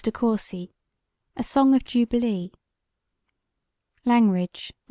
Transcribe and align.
DE 0.03 0.11
COURCY: 0.11 0.71
A 1.37 1.43
Song 1.43 1.75
of 1.75 1.83
Jubilee 1.83 2.51
LANGRIDGE, 4.03 4.71
REV. 4.73 4.77